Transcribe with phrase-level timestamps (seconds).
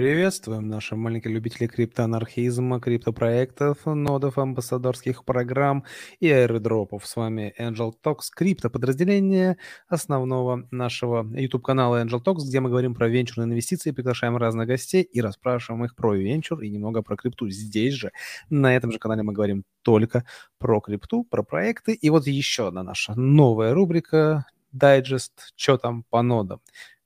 [0.00, 5.84] Приветствуем наши маленькие любители криптоанархизма, криптопроектов, нодов, амбассадорских программ
[6.20, 7.06] и аирдропов.
[7.06, 9.58] С вами Angel Talks, крипто-подразделение
[9.88, 15.20] основного нашего YouTube-канала Angel Talks, где мы говорим про венчурные инвестиции, приглашаем разных гостей и
[15.20, 17.50] расспрашиваем их про венчур и немного про крипту.
[17.50, 18.10] Здесь же,
[18.48, 20.24] на этом же канале мы говорим только
[20.56, 21.92] про крипту, про проекты.
[21.92, 26.62] И вот еще одна наша новая рубрика дайджест «Что там по нодам?».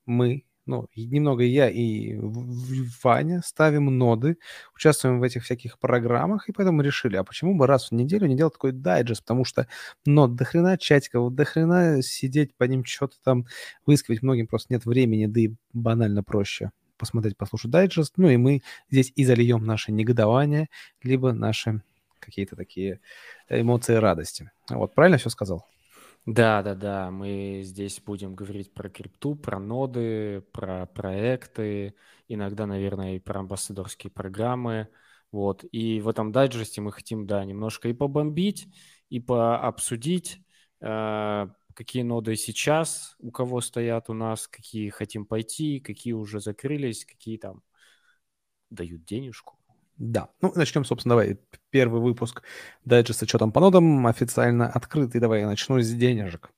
[0.06, 2.16] Мы ну, немного я и
[3.02, 4.38] Ваня ставим ноды,
[4.74, 8.36] участвуем в этих всяких программах, и поэтому решили, а почему бы раз в неделю не
[8.36, 9.68] делать такой дайджест, потому что
[10.06, 13.46] нод до хрена чатиков, до хрена сидеть по ним что-то там
[13.86, 18.62] выискивать, многим просто нет времени, да и банально проще посмотреть, послушать дайджест, ну и мы
[18.90, 20.68] здесь и зальем наше негодование,
[21.02, 21.82] либо наши
[22.18, 23.00] какие-то такие
[23.48, 24.50] эмоции радости.
[24.70, 25.66] Вот, правильно все сказал?
[26.26, 31.94] Да, да, да, мы здесь будем говорить про крипту, про ноды, про проекты,
[32.28, 34.88] иногда, наверное, и про амбассадорские программы.
[35.32, 35.64] Вот.
[35.70, 38.68] И в этом дайджесте мы хотим, да, немножко и побомбить,
[39.10, 40.40] и пообсудить,
[40.80, 47.04] э, какие ноды сейчас у кого стоят у нас, какие хотим пойти, какие уже закрылись,
[47.04, 47.60] какие там
[48.70, 49.58] дают денежку.
[49.96, 50.28] Да.
[50.40, 51.38] Ну, начнем, собственно, давай.
[51.70, 52.42] Первый выпуск
[52.84, 55.20] дайджеста «Что там по нодам» официально открытый.
[55.20, 56.50] Давай я начну с денежек.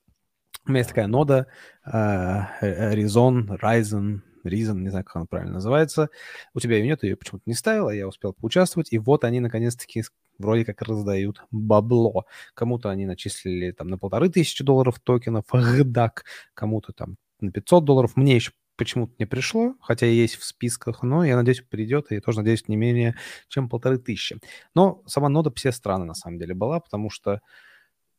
[0.66, 1.46] У меня есть такая нода
[1.86, 6.08] uh, Reason, Ryzen, Reason, не знаю, как она правильно называется.
[6.54, 8.92] У тебя ее нет, ее почему-то не ставила, я успел поучаствовать.
[8.92, 10.02] И вот они, наконец-таки,
[10.38, 12.24] вроде как раздают бабло.
[12.54, 18.16] Кому-то они начислили там на полторы тысячи долларов токенов, гдак, кому-то там на 500 долларов.
[18.16, 22.38] Мне еще почему-то не пришло, хотя есть в списках, но я надеюсь, придет, и тоже
[22.38, 23.16] надеюсь, не менее
[23.48, 24.38] чем полторы тысячи.
[24.74, 27.40] Но сама нода все страны на самом деле была, потому что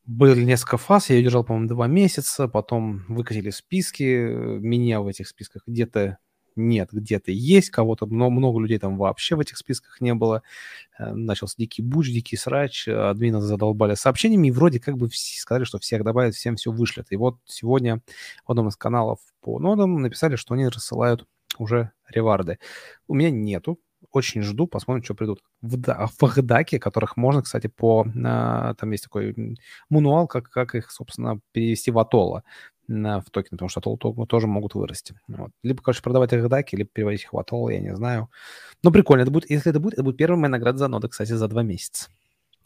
[0.04, 4.02] были несколько фаз, я ее держал, по-моему, два месяца, потом выкатили списки,
[4.58, 6.18] меня в этих списках где-то
[6.58, 10.42] нет, где-то есть кого-то, но много людей там вообще в этих списках не было.
[10.98, 15.78] Э, начался дикий буч, дикий срач, админы задолбали сообщениями, и вроде как бы сказали, что
[15.78, 17.06] всех добавят, всем все вышлет.
[17.10, 18.00] И вот сегодня
[18.46, 21.26] в одном из каналов по нодам написали, что они рассылают
[21.58, 22.58] уже реварды.
[23.06, 23.78] У меня нету,
[24.12, 25.42] очень жду, посмотрим, что придут.
[25.60, 25.76] В,
[26.18, 28.04] в Хдаке, которых можно, кстати, по...
[28.14, 29.56] Там есть такой
[29.90, 32.44] мануал, как, как их, собственно, перевести в атолла
[32.88, 35.14] в токен, потому что атолл тоже могут вырасти.
[35.28, 35.50] Вот.
[35.62, 38.30] Либо, короче, продавать их даки, либо переводить их в атолл, я не знаю.
[38.82, 41.32] Но прикольно, это будет, если это будет, это будет первая моя награда за ноды, кстати,
[41.32, 42.08] за два месяца.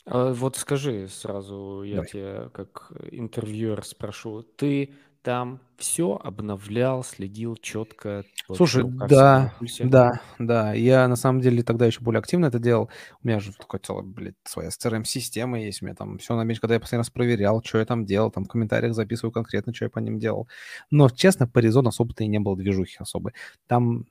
[0.05, 2.09] А вот скажи сразу, я Давай.
[2.09, 8.25] тебя как интервьюер спрошу, ты там все обновлял, следил четко.
[8.53, 10.73] Слушай, да, да, да.
[10.75, 12.91] Я на самом деле тогда еще более активно это делал.
[13.23, 15.83] У меня же такая целая, блядь, своя CRM-система есть.
[15.83, 18.31] У меня там все на меч, когда я последний раз проверял, что я там делал,
[18.31, 20.49] там в комментариях записываю конкретно, что я по ним делал.
[20.91, 23.33] Но, честно, по резону особо-то и не было движухи особой.
[23.67, 24.07] Там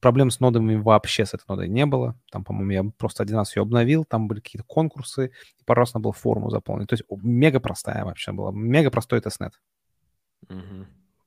[0.00, 2.14] проблем с нодами вообще с этой нодой не было.
[2.30, 5.94] Там, по-моему, я просто один раз ее обновил, там были какие-то конкурсы, и пару раз
[5.94, 6.88] надо было форму заполнить.
[6.88, 9.52] То есть мега простая вообще была, мега простой testnet.
[10.48, 10.86] Мгм.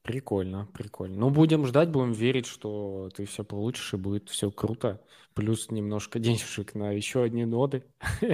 [0.10, 1.18] Прикольно, прикольно.
[1.18, 5.02] Ну, будем ждать, будем верить, что ты все получишь и будет все круто.
[5.36, 7.84] Плюс немножко денежек на еще одни ноды.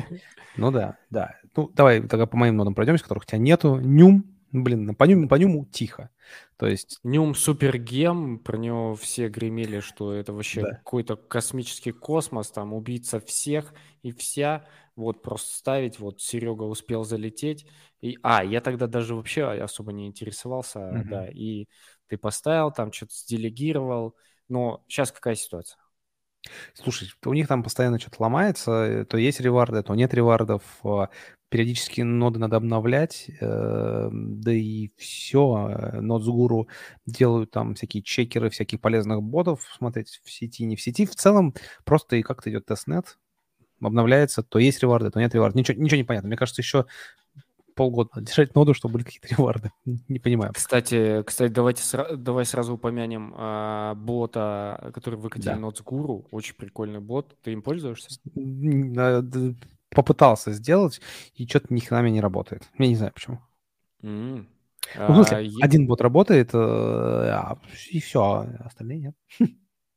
[0.57, 1.35] Ну да, да.
[1.57, 3.75] Ну, давай тогда по моим нодам пройдемся, которых у тебя нету.
[3.75, 4.23] Nym,
[4.53, 6.11] блин, по Nym у, по Nym у тихо.
[6.55, 6.99] То есть...
[7.03, 10.69] Nym super gem, про него все гремели, что это вообще да.
[10.75, 14.65] какой-то космический космос, там убийца всех и вся.
[14.95, 17.67] Вот просто ставить, вот Серега успел залететь.
[18.05, 21.03] И, а, я тогда даже вообще особо не интересовался, mm-hmm.
[21.05, 21.65] да, и
[22.07, 24.15] ты поставил, там что-то сделегировал.
[24.47, 25.79] Но сейчас какая ситуация?
[26.75, 31.09] Слушай, у них там постоянно что-то ломается, то есть реварды, то нет ревардов, а,
[31.49, 35.69] периодически ноды надо обновлять, э, да и все.
[35.71, 36.67] Э, Нодсгуру
[37.07, 41.07] делают там всякие чекеры, всяких полезных ботов смотреть в сети, не в сети.
[41.07, 41.55] В целом
[41.85, 43.17] просто и как-то идет тестнет,
[43.81, 45.57] обновляется, то есть реварды, то нет реварды.
[45.57, 46.27] Ничего, ничего не понятно.
[46.27, 46.85] Мне кажется, еще
[47.75, 49.71] полгода держать ноду, чтобы были какие-то реварды.
[49.85, 50.53] Не понимаю.
[50.53, 55.57] Кстати, кстати, давайте сра- давай сразу упомянем а, бота, который выкатили да.
[55.57, 56.25] Notes Guru.
[56.31, 57.35] Очень прикольный бот.
[57.43, 58.19] Ты им пользуешься?
[59.89, 60.99] Попытался сделать,
[61.35, 62.63] и что-то ни хрена не работает.
[62.77, 63.39] Я не знаю почему.
[64.01, 64.47] Mm.
[64.97, 67.57] Ну, в смысле, а, один бот работает, э, а,
[67.89, 69.15] и все, а остальные нет.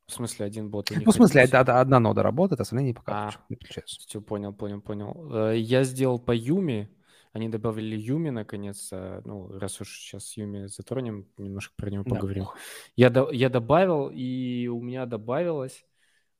[0.07, 0.89] В смысле, один бот?
[0.89, 3.57] Ну, в смысле, одна, одна нода работает, остальные пока а, не.
[3.85, 5.29] Все, понял, понял, понял.
[5.31, 6.89] Э, я сделал по Юми,
[7.33, 8.89] они добавили Юми наконец.
[8.91, 12.45] Ну, раз уж сейчас Юми затронем, немножко про него поговорим.
[12.45, 12.51] Да.
[12.95, 15.85] Я, до, я добавил, и у меня добавилось,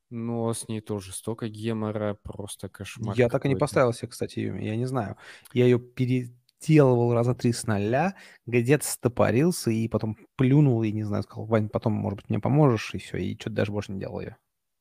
[0.10, 3.16] но с ней тоже столько гемора, просто кошмар.
[3.16, 5.18] Я так и не поставил себе, кстати, Юми, я не знаю.
[5.54, 8.16] Я ее переделывал раза три с нуля,
[8.48, 12.96] где-то стопорился и потом плюнул, и не знаю, сказал, Вань, потом, может быть, мне поможешь,
[12.96, 14.38] и все, и что-то даже больше не делал ее.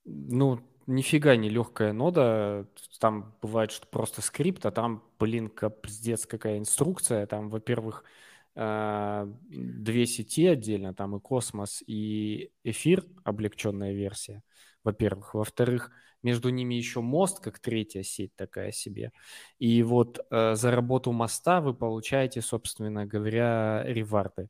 [0.06, 2.67] Ну, нифига не легкая нода.
[2.99, 7.26] Там бывает, что просто скрипт, а там, блин, капздец какая инструкция.
[7.26, 8.05] Там, во-первых,
[8.56, 14.43] а, две сети отдельно, там и космос, и эфир, облегченная версия,
[14.82, 15.35] во-первых.
[15.35, 15.93] Во-вторых,
[16.23, 19.12] между ними еще мост, как третья сеть такая себе.
[19.61, 24.49] И вот э, за работу моста вы получаете, собственно говоря, реварды.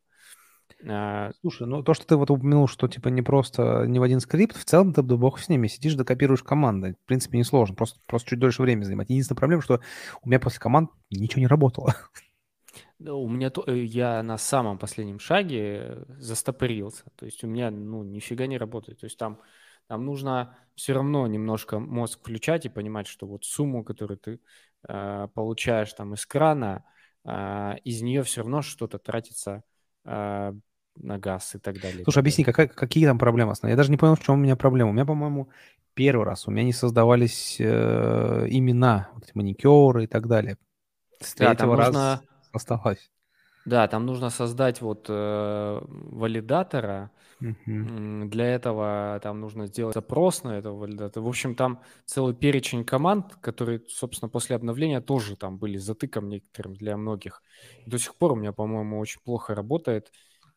[0.87, 4.21] А, Слушай, ну то, что ты вот упомянул, что типа не просто не в один
[4.21, 6.97] скрипт, в целом ты бог с ними сидишь, докопируешь команды.
[7.05, 9.11] В принципе, несложно, просто, просто чуть дольше времени занимать.
[9.11, 9.81] Единственная проблема, что
[10.23, 11.95] у меня после команд ничего не работало.
[12.99, 17.05] Да, у меня то, э, я на самом последнем шаге застопорился.
[17.17, 19.01] То есть у меня, ну, нифига не работает.
[19.01, 19.41] То есть там,
[19.87, 24.41] там нужно все равно немножко мозг включать и понимать, что вот сумму, которую ты
[24.89, 26.85] э, получаешь там из крана,
[27.25, 29.63] э, из нее все равно что-то тратится
[30.09, 30.53] э,
[30.97, 32.03] на газ и так далее.
[32.05, 33.73] Слушай, объясни, какая, какие там проблемы основные?
[33.73, 34.91] Я даже не понял, в чем у меня проблема.
[34.91, 35.49] У меня, по-моему,
[35.95, 40.57] первый раз у меня не создавались э, имена, вот эти маникюры и так далее.
[41.21, 42.23] С да, третьего раза
[42.53, 43.11] осталось.
[43.65, 47.11] Да, там нужно создать вот э, валидатора.
[47.41, 48.29] Угу.
[48.29, 51.23] Для этого там нужно сделать запрос на этого валидатора.
[51.23, 56.75] В общем, там целый перечень команд, которые, собственно, после обновления тоже там были затыком некоторым
[56.75, 57.43] для многих.
[57.87, 60.11] До сих пор у меня, по-моему, очень плохо работает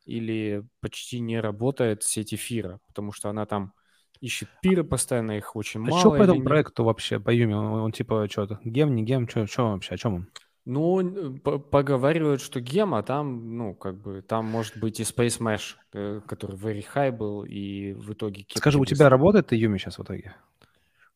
[0.06, 3.74] или почти не работает сеть эфира, потому что она там
[4.20, 5.98] ищет пиры постоянно, их очень а мало.
[5.98, 7.58] А что по этому проекту вообще, по Юме?
[7.58, 10.28] Он, он типа что-то, гем, не гем, что, что вообще, о чем он?
[10.64, 16.22] Ну, поговаривают, что гема там, ну, как бы, там может быть и Space Mesh, э,
[16.28, 18.46] который very high был, и в итоге...
[18.56, 20.36] Скажи, у тебя работает Юми сейчас в итоге?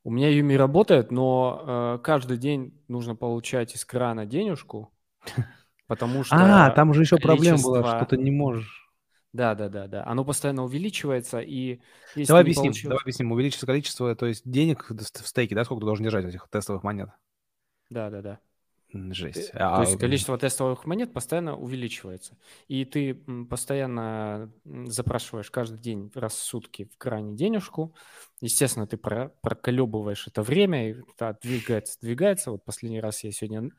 [0.03, 4.91] У меня Юми работает, но э, каждый день нужно получать из крана денежку,
[5.87, 6.35] потому что...
[6.35, 8.85] А, там уже еще проблема была, что ты не можешь.
[9.31, 10.05] Да, да, да, да.
[10.07, 11.81] Оно постоянно увеличивается, и
[12.15, 12.89] давай объясним, получилось...
[12.89, 13.31] давай объясним.
[13.31, 17.09] Увеличится количество, то есть денег в стейке, да, сколько ты должен держать этих тестовых монет?
[17.89, 18.39] Да, да, да.
[18.93, 19.49] Жесть.
[19.53, 22.37] Э, то есть количество тестовых монет постоянно увеличивается.
[22.67, 23.15] И ты
[23.49, 27.93] постоянно запрашиваешь каждый день раз в сутки в кране денежку.
[28.41, 32.51] Естественно, ты про проколебываешь это время, и это двигается, двигается.
[32.51, 33.69] Вот последний раз я сегодня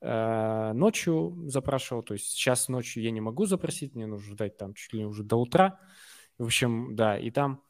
[0.00, 4.72] э, ночью запрашивал, то есть сейчас ночью я не могу запросить, мне нужно ждать там
[4.74, 5.78] чуть ли не уже до утра.
[6.38, 7.62] В общем, да, и там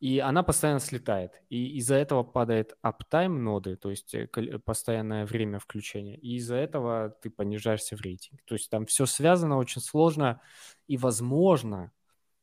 [0.00, 1.42] и она постоянно слетает.
[1.48, 4.28] И из-за этого падает аптайм ноды, то есть э,
[4.64, 6.16] постоянное время включения.
[6.16, 8.42] И из-за этого ты понижаешься в рейтинге.
[8.46, 10.40] То есть там все связано очень сложно.
[10.86, 11.90] И, возможно,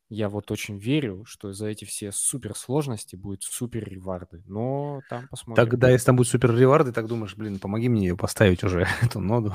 [0.09, 4.43] я вот очень верю, что за эти все суперсложности будут супер реварды.
[4.45, 5.55] Но там посмотрим.
[5.55, 9.21] Тогда, если там будут супер реварды, так думаешь, блин, помоги мне ее поставить уже, эту
[9.21, 9.53] ноду.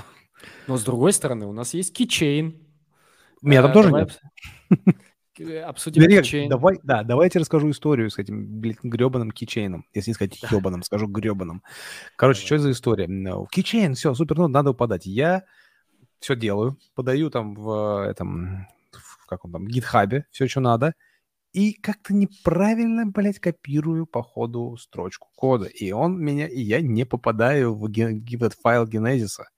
[0.67, 2.67] Но с другой стороны, у нас есть кичейн.
[3.43, 4.21] Меня там а, тоже нет.
[5.41, 6.51] Э, обсудим кичейн.
[6.51, 9.87] Давай, да, давайте расскажу историю с этим гребаным кичейном.
[9.95, 11.63] Если не сказать ебаным, скажу гребаным.
[12.17, 13.09] Короче, что за история?
[13.51, 15.07] Кичейн, все, супер, ну, надо подать.
[15.07, 15.45] Я
[16.19, 20.95] все делаю, подаю там в этом, в, как он там, гитхабе, все, что надо.
[21.53, 25.67] И как-то неправильно, блядь, копирую по ходу строчку кода.
[25.67, 29.49] И он меня, и я не попадаю в, ген, в этот файл генезиса.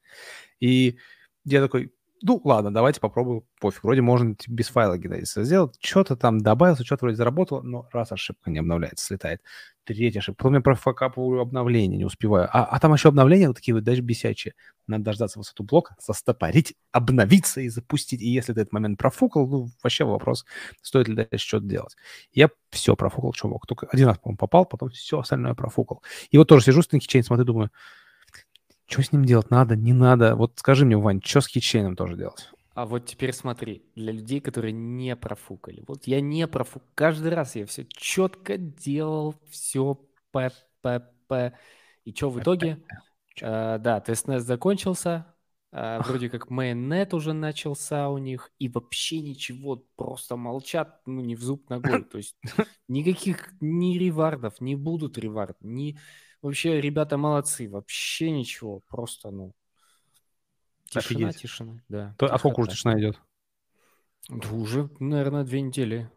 [0.61, 0.97] И
[1.45, 1.93] я такой,
[2.23, 3.83] ну, ладно, давайте попробую, пофиг.
[3.85, 5.77] Вроде можно без файла генезиса сделать.
[5.81, 9.43] Что-то там добавился, что-то вроде заработало, но раз ошибка не обновляется, слетает.
[9.85, 10.39] Третья ошибка.
[10.39, 12.49] Потом я профокапываю обновление, не успеваю.
[12.53, 14.55] А, а там еще обновления вот такие вот даже бесячие.
[14.87, 18.23] Надо дождаться высоту блока, застопорить, обновиться и запустить.
[18.23, 20.45] И если ты этот момент профукал, ну, вообще вопрос,
[20.83, 21.97] стоит ли дальше что-то делать.
[22.33, 23.67] Я все профукал, мог.
[23.67, 26.03] Только один раз, по-моему, попал, потом все остальное профукал.
[26.31, 27.71] И вот тоже сижу с KiChain, смотрю, думаю,
[28.93, 30.37] что с ним делать надо, не надо?
[30.37, 32.51] Вот скажи мне, Вань, что с KiChain'ом тоже делать?
[32.75, 35.85] А вот теперь смотри, для людей, которые не профукали.
[35.87, 36.83] Вот я не профук.
[36.95, 39.99] Каждый раз я все четко делал, все
[40.31, 40.53] по.
[42.05, 42.83] И что в итоге?
[43.41, 45.27] А, да, testnet закончился,
[45.71, 51.35] а, вроде как mainnet уже начался у них, и вообще ничего, просто молчат, ну, не
[51.35, 52.05] в зуб ногой.
[52.11, 52.37] То есть
[52.89, 55.99] никаких ни ревардов, не будут ревард, ни...
[56.43, 59.55] Вообще, ребята молодцы, вообще ничего, просто, ну,
[60.87, 61.43] тишина, Офигеть.
[61.43, 62.15] тишина, да.
[62.19, 63.21] То, а сколько уже тишина идет?
[64.29, 66.11] Да уже, наверное, две недели.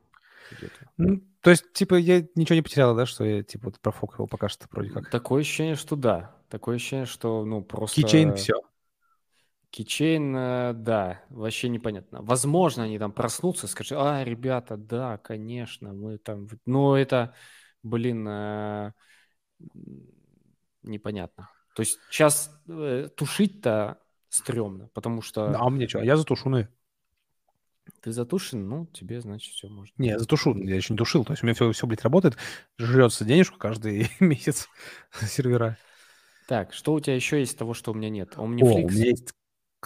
[0.97, 4.49] Ну, то есть, типа, я ничего не потерял, да, что я, типа, вот профокал пока
[4.49, 5.09] что вроде как?
[5.09, 6.35] Такое ощущение, что да.
[6.49, 8.01] Такое ощущение, что, ну, просто...
[8.01, 8.61] Кичейн все.
[9.69, 12.21] Кичейн, да, вообще непонятно.
[12.21, 16.47] Возможно, они там проснутся, скажут, а, ребята, да, конечно, мы там...
[16.65, 17.35] Ну, это,
[17.83, 18.93] блин, э,
[20.85, 21.49] непонятно.
[21.75, 23.99] То есть сейчас э, тушить-то
[24.29, 25.55] стрёмно, потому что...
[25.57, 26.69] А мне что, а я за тушуны.
[28.01, 29.93] Ты затушен, ну, тебе, значит, все можно.
[29.97, 31.23] Не, я затушу, я еще не тушил.
[31.23, 32.37] То есть у меня все, все блядь, работает,
[32.77, 34.67] жрется денежку каждый месяц
[35.21, 35.77] сервера.
[36.47, 38.37] Так, что у тебя еще есть того, что у меня нет?
[38.37, 38.91] О, у Omniflix?
[38.91, 39.33] меня есть...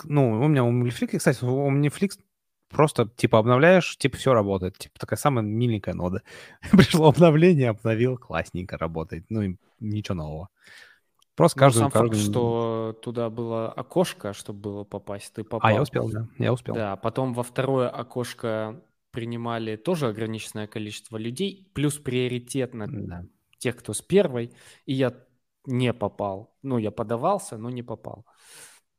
[0.06, 2.20] Ну, у меня Omniflix, кстати, Omniflix
[2.70, 4.78] просто, типа, обновляешь, типа, все работает.
[4.78, 6.22] Типа, такая самая миленькая нода.
[6.72, 9.26] Пришло обновление, обновил, классненько работает.
[9.30, 10.50] Ну, и ничего нового.
[11.40, 11.84] Просто Ну, каждую...
[11.84, 15.70] сам факт, каждую- что туда было окошко, чтобы было попасть, ты попал.
[15.70, 16.76] А, я успел, да, я успел.
[16.76, 23.24] Да, потом во второе окошко принимали тоже ограниченное количество людей, плюс приоритетно Да.
[23.58, 24.52] тех, кто с первой,
[24.86, 25.14] и я
[25.66, 26.58] не попал.
[26.62, 28.26] Ну, я подавался, но не попал.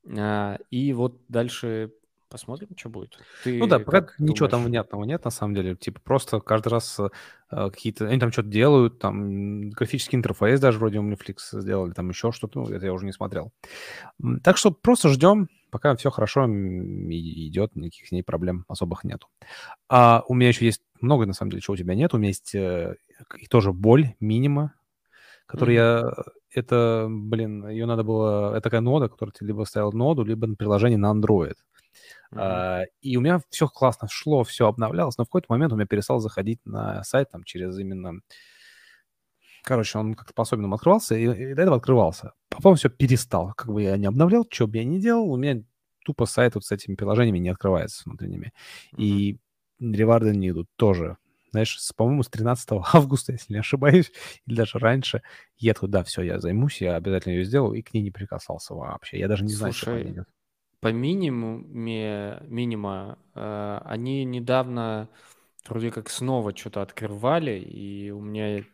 [0.09, 1.92] А, И вот дальше
[2.31, 3.19] посмотрим, что будет.
[3.45, 5.77] Ты Ну да, пока ничего там внятного нет, на самом деле.
[5.77, 7.09] Типа просто каждый раз э,
[7.51, 8.07] какие-то...
[8.07, 12.71] Они там что-то делают, там графический интерфейс даже вроде Omniflix сделали, там еще что-то, ну,
[12.71, 13.53] это я уже не смотрел.
[14.43, 19.29] Так что просто ждем, пока все хорошо идет, никаких с ней проблем особых нету.
[19.89, 22.15] А у меня еще есть много, на самом деле, чего у тебя нет.
[22.15, 22.95] У меня есть э,
[23.49, 24.75] тоже боль, минима,
[25.47, 25.83] который Мгм.
[25.83, 26.15] я...
[26.53, 28.53] Это, блин, ее надо было...
[28.53, 31.55] Это такая нода, которую ты либо ставил ноду, либо на приложение на Android.
[32.35, 35.87] А, И у меня все классно шло, все обновлялось, но в какой-то момент у меня
[35.87, 38.21] перестал заходить на сайт там через именно...
[39.63, 42.33] Короче, он как-то по-особенному открывался, и, и до этого открывался.
[42.49, 43.53] Потом все перестал.
[43.55, 45.63] Как бы я не обновлял, что бы я ни делал, у меня
[46.05, 48.53] тупо сайт вот с этими приложениями не открывается внутренними.
[48.97, 49.39] И
[49.79, 51.19] реварды не идут тоже.
[51.51, 54.13] Знаешь, с, по-моему, с 13 августа, если не ошибаюсь,
[54.47, 55.23] или даже раньше,
[55.57, 58.75] я такой, да, все, я займусь, я обязательно ее сделаю, и к ней не прикасался
[58.75, 59.19] вообще.
[59.19, 60.29] Я даже не знаю, что Слушай, ней идет.
[60.81, 65.09] По минимуме, минима, э, они недавно
[65.69, 68.65] вроде как снова что-то открывали, и у меня,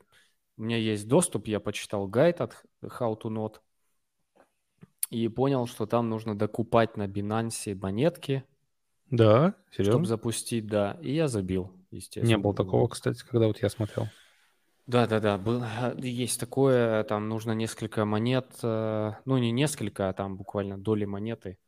[0.56, 3.56] у меня есть доступ, я почитал гайд от How to Not,
[5.10, 8.44] и понял, что там нужно докупать на Binance монетки,
[9.10, 10.06] Да, чтобы серьезно?
[10.06, 12.28] запустить, да, и я забил, естественно.
[12.28, 14.06] Не было такого, кстати, когда вот я смотрел.
[14.86, 20.78] Да-да-да, было, есть такое, там нужно несколько монет, э, ну не несколько, а там буквально
[20.78, 21.58] доли монеты.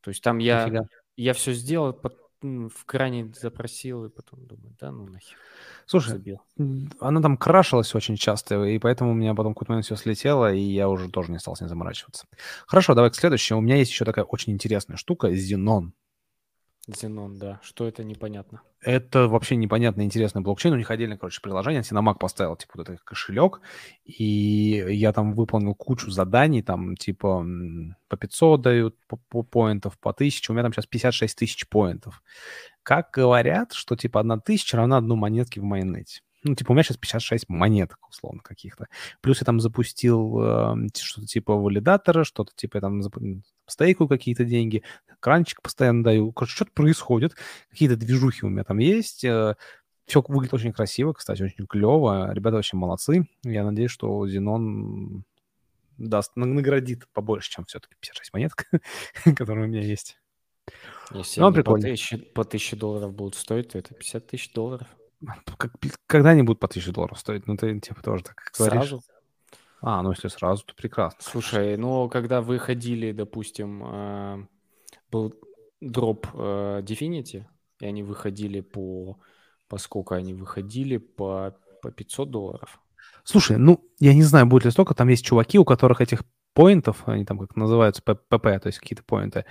[0.00, 0.86] То есть там я, Нифига.
[1.16, 5.36] я все сделал, пот- м, в крайне запросил, и потом думаю, да ну нахер,
[5.86, 6.40] Слушай, забил.
[7.00, 10.52] она там крашилась очень часто, и поэтому у меня потом в какой-то момент все слетело,
[10.52, 12.26] и я уже тоже не стал с ней заморачиваться.
[12.66, 13.58] Хорошо, давай к следующему.
[13.58, 15.90] У меня есть еще такая очень интересная штука, Xenon.
[16.88, 18.62] Xenon, да, что это непонятно.
[18.80, 20.74] Это вообще непонятно интересный блокчейн.
[20.74, 21.82] У них отдельное, короче, приложение.
[21.82, 23.60] Mac поставил, типа, вот этот кошелек.
[24.04, 27.44] И я там выполнил кучу заданий, там, типа,
[28.08, 30.50] по 500 дают по, по поинтов, по 1000.
[30.50, 32.22] У меня там сейчас 56 тысяч поинтов.
[32.82, 36.22] Как говорят, что, типа, одна тысяча равна одну монетке в майонете.
[36.44, 38.86] Ну, типа, у меня сейчас 56 монеток, условно, каких-то.
[39.20, 44.44] Плюс я там запустил э, что-то типа валидатора, что-то типа я там зап- стейкаю какие-то
[44.44, 44.82] деньги,
[45.20, 46.32] кранчик постоянно даю.
[46.32, 47.34] Короче, что-то происходит.
[47.70, 49.18] Какие-то движухи у меня там есть.
[50.06, 52.32] Все выглядит очень красиво, кстати, очень клево.
[52.32, 53.28] Ребята вообще молодцы.
[53.44, 55.24] Я надеюсь, что Зенон
[55.98, 58.64] даст, на- наградит побольше, чем все-таки 56 монеток,
[59.36, 60.18] которые у меня есть.
[61.12, 61.88] Если Ну, они по прикольно.
[61.88, 64.86] тысяче, по 1000 долларов будут стоить, то это 50 тысяч долларов.
[65.56, 65.72] Как,
[66.06, 67.46] когда они будут по 1000 долларов стоить?
[67.46, 68.88] Ну, ты типа тоже так говоришь.
[68.88, 69.02] Сразу.
[69.80, 71.18] А, ну если сразу, то прекрасно.
[71.20, 74.46] Слушай, ну когда выходили, допустим, э,
[75.10, 75.34] был
[75.80, 77.44] дроп э, Definity,
[77.80, 79.18] и они выходили по,
[79.68, 80.96] по сколько они выходили?
[80.96, 82.80] По, по 500 долларов.
[83.22, 84.94] Слушай, ну, я не знаю, будет ли столько.
[84.94, 89.04] Там есть чуваки, у которых этих поинтов, они там как называются, ПП, то есть какие-то
[89.04, 89.44] поинты,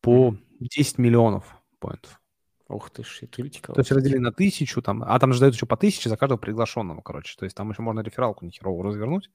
[0.00, 0.40] по Мгм.
[0.60, 1.44] 10 миллионов
[1.78, 2.20] поинтов.
[2.68, 3.72] Ух ты ж, хитрютика.
[3.72, 6.38] То есть разделили на тысячу, там, а там же дают еще по тысяче за каждого
[6.38, 7.36] приглашенного, короче.
[7.38, 9.30] То есть там еще можно рефералку нехеровую развернуть,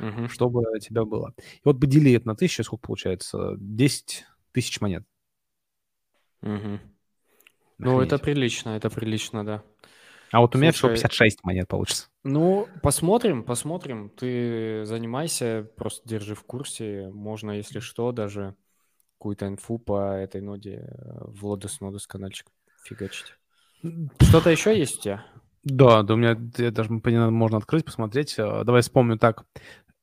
[0.00, 0.28] Мгм.
[0.28, 1.34] чтобы тебя было.
[1.38, 3.54] И вот бы делили это на тысячу, сколько получается?
[3.58, 5.04] 10 тысяч монет.
[6.40, 6.80] Мгм.
[7.78, 9.62] Ну, это прилично, это прилично, да.
[10.30, 12.08] А вот у меня всего Слушай, 56 монет получится.
[12.24, 14.10] Ну, посмотрим, посмотрим.
[14.10, 17.10] Ты занимайся, просто держи в курсе.
[17.12, 18.56] Можно, если что, даже
[19.18, 22.48] какую-то инфу по этой ноде э, в Лодос Нодос каналчик
[22.84, 23.34] фигачить.
[24.20, 25.26] Что-то еще есть у тебя?
[25.64, 28.38] Да, да, у меня я даже можно открыть, посмотреть.
[28.38, 29.44] Э, Давай вспомню так.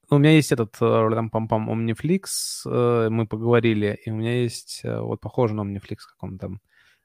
[0.09, 2.23] Ну, у меня есть этот э, там пам-пам Omniflix,
[2.65, 6.61] э, мы поговорили, и у меня есть вот похоже на Omniflix как он там.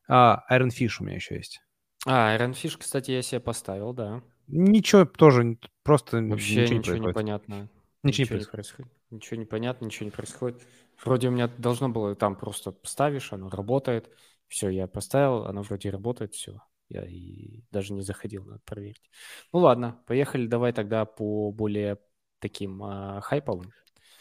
[0.09, 1.61] А, Iron Fish у меня еще есть.
[2.06, 4.23] А, Iron Fish, кстати, я себе поставил, да.
[4.49, 7.14] Ничего тоже, просто Вообще ничего не ничего не происходит.
[7.14, 7.68] понятно.
[8.02, 8.50] Ничего не Ничего не происходит.
[8.50, 8.92] происходит.
[9.11, 10.62] Ничего не понятно, ничего не происходит.
[11.04, 14.11] Вроде у меня должно было там просто ставишь, оно работает.
[14.49, 16.61] Все, я поставил, оно вроде работает, все.
[16.88, 19.11] Я и даже не заходил, надо проверить.
[19.53, 21.99] Ну ладно, поехали, давай тогда по более
[22.38, 23.73] таким а, хайповым.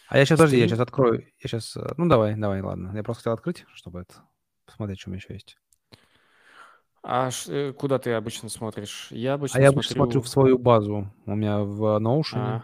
[0.08, 1.22] А я сейчас, подожди, я сейчас открою.
[1.40, 2.96] Я сейчас, ну давай, давай, ладно.
[2.96, 4.16] Я просто хотел открыть, чтобы это
[4.66, 5.58] посмотреть, что у меня еще есть.
[7.04, 9.08] А ш- э, куда ты обычно смотришь?
[9.12, 9.96] Я А обычно я обычно смотрю...
[9.96, 11.12] смотрю в свою базу.
[11.26, 12.54] У меня в Notion.
[12.54, 12.64] А,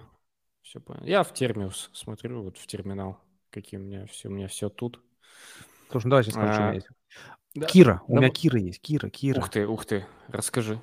[0.61, 1.05] все понял.
[1.05, 3.19] Я в Термиус смотрю, вот в терминал.
[3.49, 5.01] Какие у меня все, у меня все тут.
[5.91, 6.87] Слушай, ну давай сейчас скажу, что у А, меня есть.
[7.55, 8.01] Да, Кира.
[8.07, 8.31] У меня давай.
[8.31, 8.81] Кира есть.
[8.81, 9.39] Кира, Кира.
[9.39, 10.79] Ух ты, ух ты, расскажи.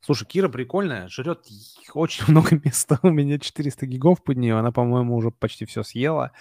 [0.00, 1.46] Слушай, Кира прикольная, жрет
[1.94, 2.98] очень много места.
[3.02, 4.58] У меня 400 гигов под нее.
[4.58, 6.32] Она, по-моему, уже почти все съела.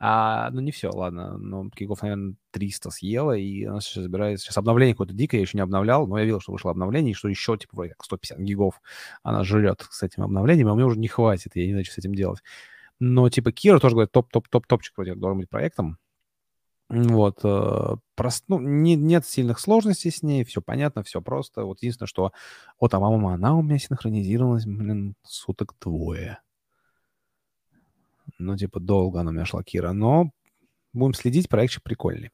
[0.00, 1.38] А, ну, не все, ладно.
[1.38, 3.36] Но гигов, наверное, 300 съела.
[3.36, 4.46] И она сейчас забирается.
[4.46, 6.08] Сейчас обновление какое-то дикое, я еще не обновлял.
[6.08, 8.80] Но я видел, что вышло обновление, и что еще, типа, вроде как 150 гигов
[9.22, 10.68] она жрет с этим обновлением.
[10.68, 11.52] А мне уже не хватит.
[11.54, 12.42] Я не знаю, что с этим делать.
[12.98, 15.98] Но, типа, Кира тоже, говорит, топ-топ-топ-топчик вроде как должен быть проектом.
[16.94, 21.64] Вот, э, прост, ну, не, нет сильных сложностей с ней, все понятно, все просто.
[21.64, 22.32] Вот единственное, что,
[22.78, 26.40] вот, а мама, она у меня синхронизировалась, блин, суток двое.
[28.38, 30.32] Ну, типа, долго она у меня шла, Кира, но
[30.92, 32.30] будем следить, проектчик прикольный.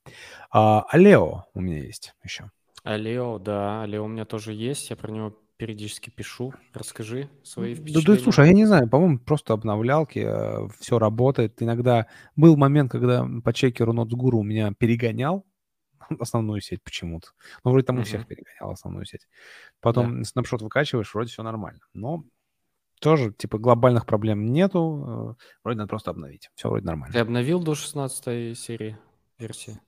[0.50, 2.50] А, Алео у меня есть еще.
[2.82, 6.54] Алео, да, Алео у меня тоже есть, я про него периодически пишу.
[6.72, 8.16] Расскажи свои Да, впечатления.
[8.18, 10.26] да, слушай, а я не знаю, по-моему, просто обновлялки,
[10.80, 11.60] все работает.
[11.62, 15.44] Иногда был момент, когда по чекеру NotesGuru у меня перегонял
[16.20, 17.28] основную сеть почему-то.
[17.64, 19.26] Ну, вроде там у всех перегонял основную сеть.
[19.80, 21.80] Потом снапшот выкачиваешь, вроде все нормально.
[21.92, 22.24] Но
[23.00, 25.36] тоже, типа, глобальных проблем нету.
[25.38, 26.50] э, Вроде надо просто обновить.
[26.54, 27.20] Все вроде Ты нормально.
[27.20, 28.96] обновил до 16 серии
[29.38, 29.78] версии?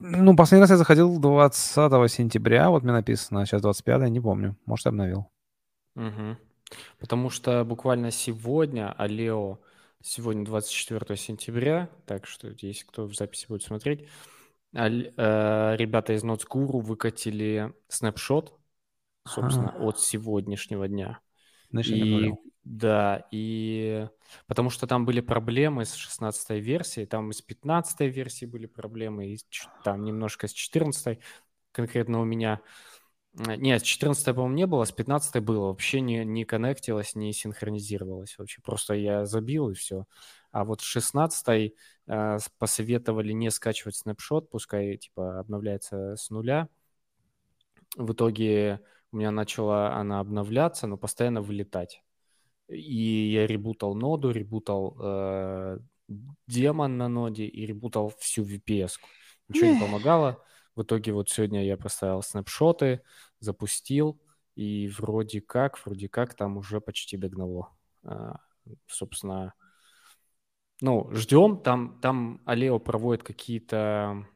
[0.00, 4.56] Ну, последний раз я заходил 20 сентября, вот мне написано, а сейчас 25, не помню.
[4.64, 5.30] Может, обновил.
[5.94, 6.38] Мгм.
[6.98, 9.58] Потому что буквально сегодня Алео,
[10.02, 14.08] сегодня 24 сентября, так что если кто в записи будет смотреть,
[14.74, 18.58] аль- э, ребята из NotesGuru выкатили снапшот,
[19.26, 19.84] собственно, Ага.
[19.84, 21.20] от сегодняшнего дня.
[21.72, 22.32] И
[22.64, 24.06] да, и
[24.46, 29.28] потому что там были проблемы с 16 версией, там и с 15 версии были проблемы,
[29.28, 29.38] и
[29.82, 31.18] там немножко с 14
[31.72, 32.60] конкретно у меня.
[33.38, 35.68] Э, Нет, с 14 по-моему, не было, с 15 было.
[35.68, 38.60] Вообще не, не коннектилось, не синхронизировалось вообще.
[38.62, 40.04] Просто я забил и все.
[40.52, 41.74] А вот с 16
[42.06, 46.68] э, посоветовали не скачивать снапшот, пускай типа обновляется с нуля.
[47.96, 48.80] В итоге
[49.12, 52.02] у меня начала она обновляться, но постоянно вылетать.
[52.68, 55.78] И я ребутал ноду, ребутал э,
[56.46, 58.86] демон на ноде и ребутал всю VPS.
[58.86, 59.06] -ку.
[59.48, 60.44] Ничего не помогало.
[60.76, 63.02] В итоге вот сегодня я проставил снапшоты,
[63.40, 64.20] запустил,
[64.54, 67.70] и вроде как, вроде как там уже почти догнало.
[68.04, 68.36] А,
[68.86, 69.54] собственно,
[70.80, 71.58] ну, ждем.
[71.58, 74.26] Там, там Алео проводит какие-то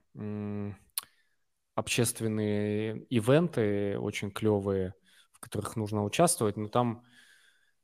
[1.74, 4.94] общественные ивенты очень клевые,
[5.32, 7.04] в которых нужно участвовать, но там,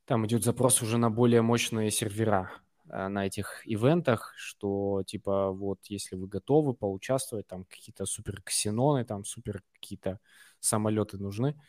[0.04, 2.50] там идет запрос уже на более мощные сервера
[2.88, 9.04] а, на этих ивентах, что типа вот если вы готовы поучаствовать, там какие-то супер ксеноны,
[9.04, 10.20] там супер какие-то
[10.60, 11.60] самолеты нужны.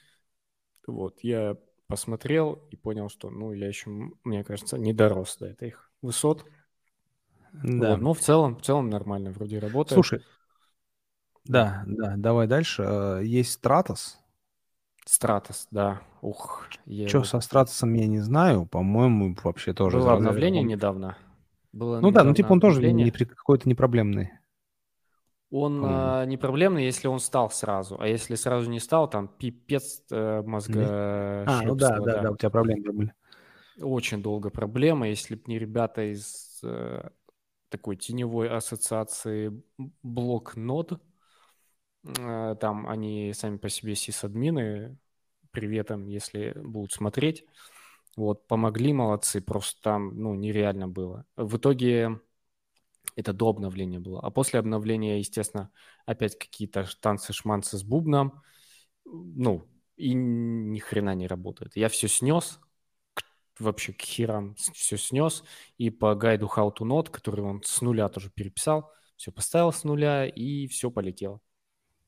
[0.88, 1.58] Вот, я
[1.88, 3.90] посмотрел и понял, что, ну, я еще,
[4.24, 6.46] мне кажется, не дорос до этих высот.
[7.52, 7.92] Да.
[7.92, 9.96] Вот, но в целом, в целом нормально, вроде работает.
[9.96, 10.22] Слушай,
[11.46, 11.84] Да.
[11.86, 12.84] да, да, давай дальше.
[12.86, 14.18] Э, Есть Стратос.
[15.06, 16.02] Стратос, да.
[16.22, 18.66] Ух, я Что его- со Стратосом я не знаю.
[18.66, 19.98] По-моему, вообще тоже...
[19.98, 21.18] Было обновление недавно.
[21.74, 23.06] Было Ну да, ну типа он тоже обновление.
[23.06, 24.32] не при- какой-то не проблемный.
[25.50, 25.98] Он по-моему.
[26.00, 28.00] а, не проблемный, если он стал сразу.
[28.00, 32.32] А если сразу не стал, там пипец э, мозга А, ну да, шлепства, да, да,
[32.32, 33.14] у тебя проблемы были.
[33.82, 35.10] Очень долго проблема.
[35.10, 37.10] Если бы не ребята из э,
[37.70, 39.62] такой теневой ассоциации
[40.04, 40.98] блок нод, э,
[42.04, 44.98] там они сами по себе сисадмины,
[45.52, 47.46] привет им, если будут смотреть.
[48.18, 51.26] Вот, помогли, молодцы, просто там, ну, нереально было.
[51.38, 52.20] В итоге
[53.16, 54.22] это до обновления было.
[54.22, 55.72] А после обновления, естественно,
[56.06, 58.42] опять какие-то танцы-шманцы с бубном.
[59.06, 61.76] Ну, и ни хрена не работает.
[61.76, 62.60] Я все снес,
[63.60, 65.44] вообще к херам все снес.
[65.78, 69.84] И по гайду How to Not, который он с нуля тоже переписал, все поставил с
[69.84, 71.40] нуля, и все полетело.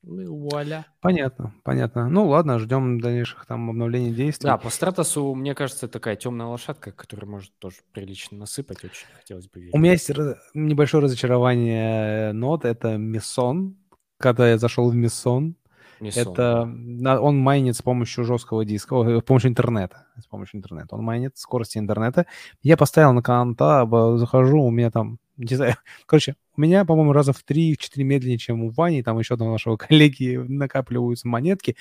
[0.06, 0.86] Ну и вуаля.
[1.00, 2.10] Понятно, понятно.
[2.10, 4.48] Ну ладно, ждем дальнейших там обновлений действий.
[4.48, 8.84] Да, по Стратосу, мне кажется, такая темная лошадка, которая может тоже прилично насыпать.
[8.84, 9.74] Очень хотелось бы верить.
[9.74, 10.10] У меня есть
[10.54, 12.66] небольшое разочарование нот.
[12.66, 13.78] Это Мессон.
[14.18, 15.56] Когда я зашел в Мессон,
[16.02, 20.08] это он майнит с помощью жесткого диска, с помощью интернета.
[20.18, 20.96] С помощью интернета.
[20.96, 22.26] Он майнит скорости интернета.
[22.62, 23.88] Я поставил на конта,
[24.18, 28.63] захожу, у меня там, не знаю, короче, у меня, по-моему, раза в 3-4 медленнее, чем
[28.63, 31.76] у Вани, там еще одного нашего коллеги накапливаются монетки.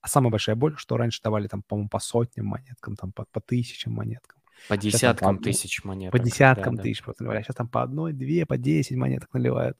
[0.00, 3.40] А самая большая боль, что раньше давали там, по-моему, по сотням монеткам, там по, по
[3.40, 4.38] тысячам монеткам.
[4.68, 6.12] По десяткам по тысяч монет.
[6.12, 7.04] По десяткам да, тысяч да.
[7.04, 7.46] просто наливают.
[7.46, 9.76] Сейчас там по одной, две, по десять монеток наливают.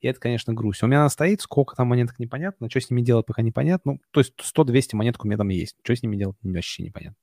[0.00, 0.82] И это, конечно, грусть.
[0.82, 3.92] У меня она стоит, сколько там монеток непонятно, что с ними делать пока непонятно.
[3.92, 5.76] Ну, то есть 100-200 монеток у меня там есть.
[5.82, 7.16] Что с ними делать, вообще непонятно.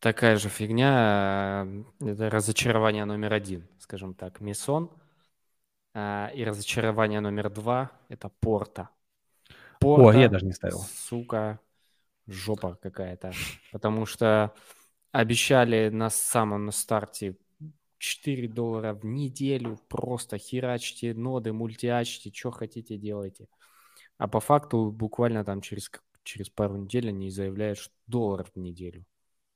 [0.00, 1.66] Такая же фигня,
[2.00, 4.90] э, это разочарование номер один, скажем так, Мисон.
[5.94, 8.90] А, и разочарование номер два– это Порта.
[9.80, 10.80] Порта, О, я даже не ставил.
[10.80, 11.58] Сука,
[12.26, 13.32] жопа какая-то.
[13.72, 14.54] Потому что
[15.12, 17.36] обещали на самом на старте
[17.98, 23.48] 4 доллара в неделю, просто херачьте ноды, мультиачьте, что хотите делайте.
[24.18, 25.90] А по факту буквально там через,
[26.22, 29.06] через пару недель они заявляют, что доллар в неделю.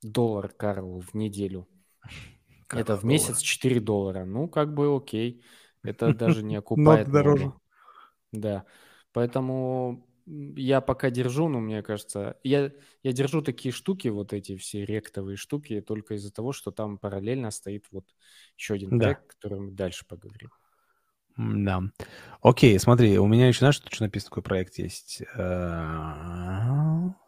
[0.03, 1.69] Доллар, Карл, в неделю.
[2.67, 4.25] Карл Это в месяц 4 доллара.
[4.25, 5.43] Ну, как бы окей.
[5.83, 7.11] Это даже не окупает.
[7.11, 7.53] дороже.
[8.33, 8.65] Да.
[9.13, 12.71] Поэтому я пока держу, но мне кажется, я,
[13.03, 17.51] я держу такие штуки, вот эти все ректовые штуки, только из-за того, что там параллельно
[17.51, 18.05] стоит вот
[18.57, 19.07] еще один да.
[19.07, 20.51] трек, который мы дальше поговорим.
[21.37, 21.83] Да.
[22.43, 25.23] Окей, смотри, у меня еще, знаешь, что написано, такой проект есть?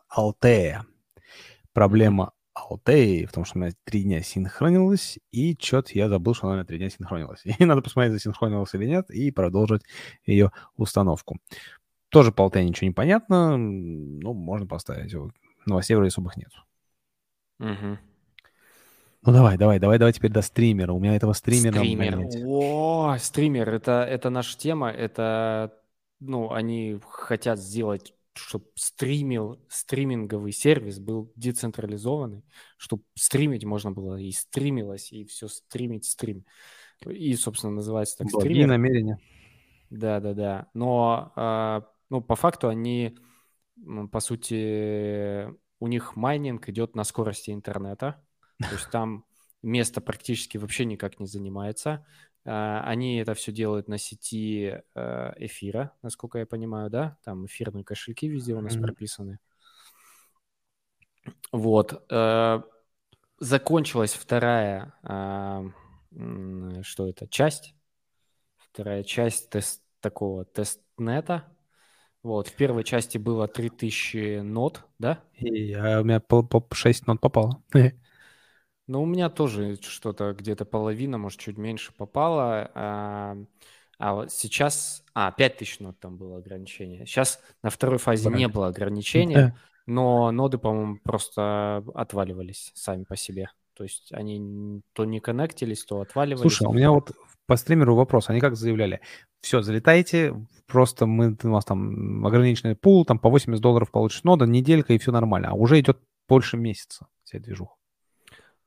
[0.09, 0.87] Алтея.
[1.73, 6.55] Проблема Алтеи, потому что у меня три дня синхронилось, и что-то я забыл, что она
[6.55, 7.43] у меня три дня синхронилась.
[7.59, 9.83] И надо посмотреть, засинхронилась или нет, и продолжить
[10.27, 11.39] ее установку.
[12.11, 15.15] Тоже по Алтее ничего не понятно, ну, можно поставить.
[15.65, 16.51] Новостей вроде особых нет.
[17.59, 17.99] Угу.
[19.25, 20.93] Ну давай, давай, давай, давай теперь до стримера.
[20.93, 21.75] У меня этого стримера...
[21.75, 22.29] Стример.
[22.45, 25.73] О, стример, это, это наша тема, это,
[26.21, 32.45] ну, они хотят сделать чтобы стримил, стриминговый сервис был децентрализованный,
[32.77, 36.45] чтобы стримить можно было и стримилось, и все стримить, стрим.
[37.07, 38.69] И, собственно, называется так Благие стример.
[38.69, 39.19] намерения.
[39.91, 40.69] Да, да, да.
[40.73, 43.19] Но, э, ну, по факту они,
[44.11, 45.49] по сути,
[45.81, 48.25] у них майнинг идет на скорости интернета.
[48.59, 49.25] То есть там
[49.63, 52.07] место практически вообще никак не занимается.
[52.45, 57.17] А, они это все делают на сети э, эфира, насколько я понимаю, да?
[57.25, 58.83] Там эфирные кошельки везде у нас mm-hmm.
[58.83, 59.39] прописаны.
[61.53, 62.05] Вот.
[62.11, 62.63] Э,
[63.39, 65.65] закончилась вторая, а,
[66.83, 67.75] что это, часть.
[68.59, 71.45] Вторая часть тест, такого тестнета.
[72.23, 75.25] Вот, в первой части было 3000 нот, да?
[75.35, 77.63] И а у меня по, по 6 нот попало.
[78.93, 82.71] Ну, у меня тоже что-то где-то половина, может, чуть меньше попало.
[82.75, 83.39] А,
[83.99, 85.03] а вот сейчас...
[85.15, 87.07] А, 5000 нод там было ограничение.
[87.07, 88.39] Сейчас на второй фазе Правильно.
[88.39, 93.49] не было ограничения, но ноды, по-моему, просто отваливались сами по себе.
[93.73, 96.43] То есть они то не коннектились, то отваливались.
[96.43, 97.13] Слушай, у меня вот
[97.47, 98.29] по стримеру вопрос.
[98.29, 99.01] Они как заявляли?
[99.41, 100.35] Все, залетайте,
[100.67, 104.99] просто мы, у вас там ограниченный пул, там по 80 долларов получишь нода, неделька и
[104.99, 105.49] все нормально.
[105.49, 107.73] А уже идет больше месяца вся движуха.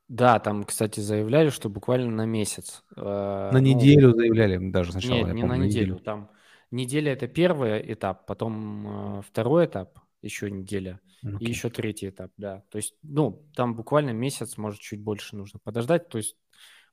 [0.08, 2.84] Да, там, кстати, заявляли, что буквально на месяц.
[2.96, 5.16] Э, на ну, неделю заявляли даже сначала.
[5.16, 5.86] Нет, не помню, на неделю.
[5.94, 6.00] неделю.
[6.00, 6.30] Там
[6.70, 11.38] неделя это первый этап, потом э, второй этап, еще неделя, okay.
[11.40, 12.64] и еще третий этап, да.
[12.70, 16.08] То есть, ну, там буквально месяц, может, чуть больше нужно подождать.
[16.10, 16.38] То есть,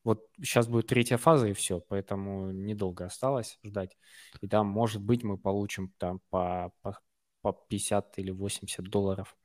[0.04, 3.96] вот сейчас будет третья фаза и все, поэтому недолго осталось ждать.
[4.40, 6.98] И там, может быть, мы получим там по, по,
[7.42, 9.36] по 50 или 80 долларов.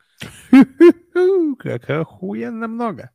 [1.60, 3.12] Как охуенно много.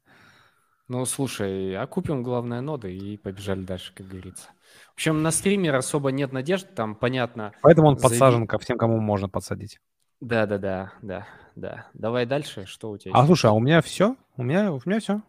[0.89, 4.49] Ну, слушай, а купим главное ноды и побежали дальше, как говорится.
[4.91, 7.53] В общем, на стример особо нет надежд, там понятно.
[7.63, 9.81] Поэтому он подсажен ко всем, кому можно подсадить.
[10.21, 11.87] Да, да, да, да, да.
[11.95, 13.13] Давай дальше, что у тебя?
[13.15, 14.17] А слушай, а у меня все?
[14.37, 15.23] У меня, у меня все.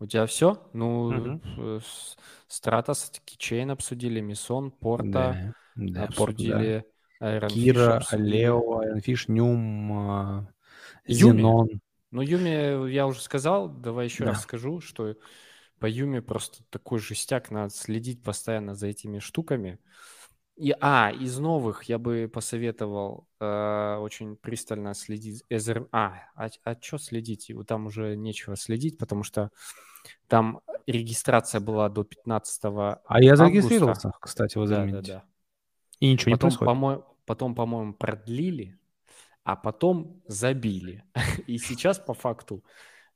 [0.00, 0.62] У тебя все?
[0.72, 1.80] Ну, угу.
[2.48, 6.84] Стратос, Кичейн обсудили, Мисон, Порта да, да, обсудили,
[7.18, 7.48] Порт, да.
[7.48, 10.48] Кира, Лео, Айронфиш, Нюм,
[11.06, 11.80] Зенон.
[12.14, 14.30] Ну, Юми, я уже сказал, давай еще да.
[14.30, 15.16] раз скажу, что
[15.80, 19.80] по Юми просто такой жестяк, надо следить постоянно за этими штуками.
[20.54, 25.42] И, а, из новых я бы посоветовал э, очень пристально следить.
[25.50, 25.88] Эзер...
[25.90, 27.50] А, а, а что следить?
[27.66, 29.50] Там уже нечего следить, потому что
[30.28, 35.24] там регистрация была до 15 А я зарегистрировался, кстати, в да, да, да.
[35.98, 36.80] И ничего потом, не происходит.
[36.80, 38.78] По потом, по-моему, продлили,
[39.44, 41.04] а потом забили.
[41.46, 42.64] И сейчас по факту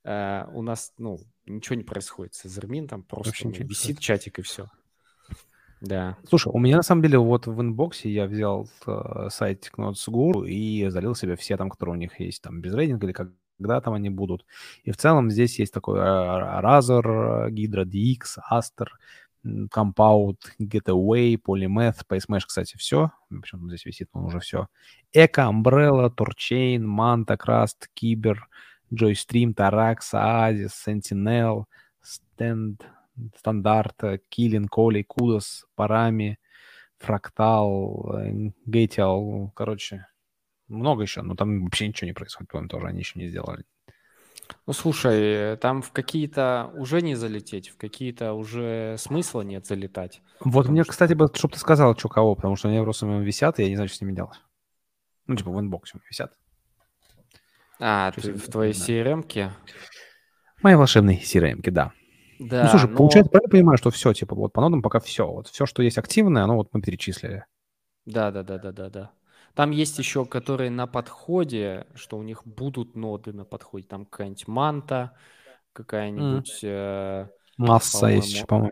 [0.04, 4.42] э, у нас, ну, ничего не происходит с Эзермин, там просто ну, висит чатик и
[4.42, 4.68] все.
[5.80, 6.18] Да.
[6.28, 10.88] Слушай, у меня на самом деле вот в инбоксе я взял э, сайт Technotes.guru и
[10.88, 13.94] залил себе все там, которые у них есть, там без рейтинга или как, когда там
[13.94, 14.44] они будут.
[14.82, 18.88] И в целом здесь есть такой Razer, Hydra DX, Aster,
[19.44, 23.10] Compound, Getaway, Polymath, PaceMesh, кстати, все.
[23.28, 24.68] Почему здесь висит, он уже все.
[25.12, 28.36] Эко, Umbrella, Torchain, Manta, Crust, Kyber,
[28.92, 31.64] Joystream, Tarax, Oasis, Sentinel,
[32.02, 32.82] Stand,
[33.36, 36.38] Стандарт, Киллин, Коли, Кудос, Парами,
[36.98, 38.20] Фрактал,
[38.66, 40.06] Гейтиал, короче,
[40.68, 43.64] много еще, но там вообще ничего не происходит, по-моему, тоже они еще не сделали.
[44.66, 50.22] Ну, слушай, там в какие-то уже не залететь, в какие-то уже смысла нет залетать.
[50.40, 50.92] Вот мне, что...
[50.92, 53.76] кстати, бы, чтобы ты сказал, что кого, потому что они просто висят, и я не
[53.76, 54.38] знаю, что с ними делать.
[55.26, 56.32] Ну, типа в инбоксе висят.
[57.80, 59.52] А, ты в твоей CRM-ке?
[60.62, 61.92] Моей волшебной CRM-ке, да.
[62.38, 62.96] Да, ну, слушай, но...
[62.96, 65.26] получается, правильно понимаю, что все, типа, вот по нодам пока все.
[65.26, 67.44] Вот все, что есть активное, оно вот мы перечислили.
[68.06, 69.10] Да, да, да, да, да, да.
[69.58, 73.88] Там есть еще, которые на подходе, что у них будут ноды на подходе.
[73.88, 75.16] Там какая-нибудь Manta,
[75.72, 76.62] какая-нибудь...
[76.62, 77.26] Mm.
[77.26, 78.70] Э, Massa есть, по-моему.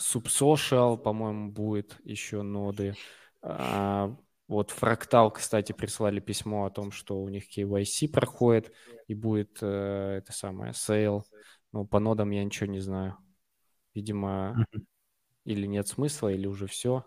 [0.00, 2.96] Subsocial, по-моему, будет еще ноды.
[3.42, 4.12] А,
[4.48, 8.72] вот Fractal, кстати, прислали письмо о том, что у них KYC проходит
[9.06, 11.24] и будет э, это самое sale.
[11.70, 13.18] Но по нодам я ничего не знаю.
[13.94, 14.84] Видимо, mm-hmm.
[15.44, 17.06] или нет смысла, или уже все.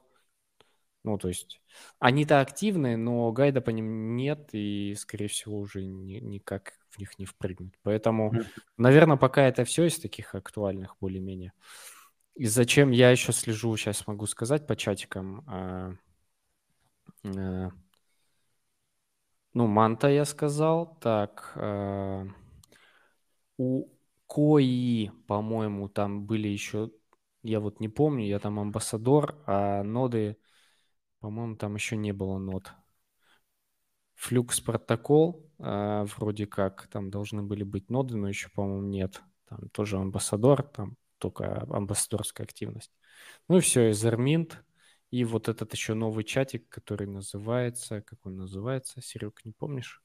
[1.03, 1.61] Ну, то есть
[1.99, 7.17] они-то активны, но гайда по ним нет, и, скорее всего, уже ни, никак в них
[7.17, 7.73] не впрыгнуть.
[7.83, 8.45] Поэтому, mm-hmm.
[8.77, 11.53] наверное, пока это все из таких актуальных более-менее.
[12.35, 15.43] И зачем я еще слежу, сейчас могу сказать по чатикам.
[15.47, 15.93] А,
[17.23, 17.71] а,
[19.53, 20.97] ну, Манта я сказал.
[20.99, 22.25] Так, а,
[23.57, 23.87] у
[24.27, 26.91] Кои, по-моему, там были еще,
[27.41, 30.37] я вот не помню, я там амбассадор, а ноды
[31.19, 32.71] по-моему, там еще не было нот.
[34.15, 39.21] Флюкс протокол, э, вроде как, там должны были быть ноды, но еще, по-моему, нет.
[39.47, 42.91] Там тоже амбассадор, там только амбассадорская активность.
[43.47, 44.63] Ну и все, Эзерминт.
[45.11, 48.01] И вот этот еще новый чатик, который называется...
[48.01, 49.01] Как он называется?
[49.01, 50.03] Серег, не помнишь?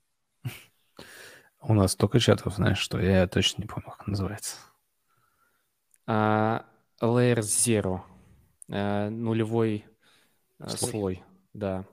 [1.61, 4.57] У нас столько чатов, знаешь, что я точно не помню, как называется.
[6.07, 6.67] А,
[7.03, 8.01] Layer Zero.
[8.71, 9.85] А, нулевой
[10.69, 10.91] слой.
[10.91, 11.23] слой,
[11.53, 11.85] да.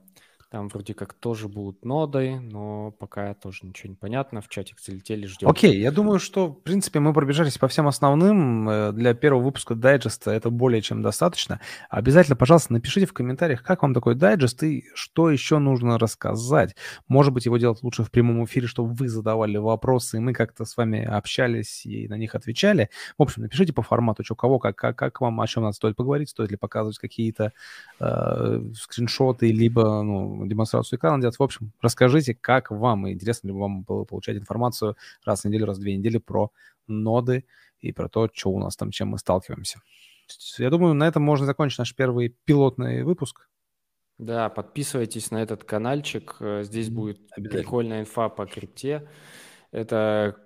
[0.52, 4.42] Там вроде как тоже будут ноды, но пока тоже ничего не понятно.
[4.42, 5.48] В чатик залетели, ждем.
[5.48, 8.68] Окей, я думаю, что, в принципе, мы пробежались по всем основным.
[8.68, 11.58] Э, для первого выпуска дайджеста это более чем достаточно.
[11.88, 16.76] Обязательно, пожалуйста, напишите в комментариях, как вам такой дайджест и что еще нужно рассказать.
[17.08, 20.66] Может быть, его делать лучше в прямом эфире, чтобы вы задавали вопросы, и мы как-то
[20.66, 22.90] с вами общались и на них отвечали.
[23.16, 25.96] В общем, напишите по формату, что кого, как, как, как вам, о чем надо стоит
[25.96, 27.54] поговорить, стоит ли показывать какие-то
[28.02, 31.38] э, скриншоты, либо, ну, демонстрацию экрана делать.
[31.38, 35.66] В общем, расскажите, как вам, и интересно ли вам было получать информацию раз в неделю,
[35.66, 36.50] раз в две недели про
[36.88, 37.44] ноды
[37.80, 39.80] и про то, что у нас там, чем мы сталкиваемся.
[40.58, 43.48] Я думаю, на этом можно закончить наш первый пилотный выпуск.
[44.18, 46.36] Да, подписывайтесь на этот каналчик.
[46.40, 49.08] Э, здесь будет прикольная инфа по крипте.
[49.70, 50.36] Это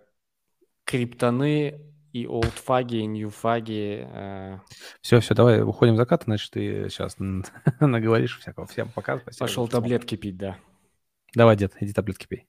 [0.85, 4.61] криптоны и олдфаги, и ньюфаги.
[5.03, 7.17] Все, все, давай уходим в закат, значит, ты сейчас
[7.81, 8.67] наговоришь всякого.
[8.67, 9.47] Всем пока, спасибо.
[9.47, 10.57] Пошел таблетки пить, да.
[11.35, 12.47] Давай, дед, иди таблетки пей.